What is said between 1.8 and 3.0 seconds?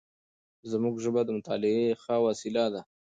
ښه وسیله ده.